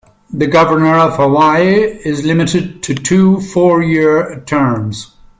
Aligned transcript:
The 0.33 0.47
Governor 0.47 0.95
of 0.95 1.17
Hawaii 1.17 1.75
is 1.83 2.25
limited 2.25 2.81
to 2.81 2.95
two 2.95 3.39
four-year 3.41 4.41
terms. 4.47 5.11